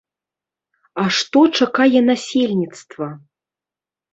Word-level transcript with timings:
А 1.03 1.03
што 1.17 1.43
чакае 1.59 1.99
насельніцтва? 2.09 3.11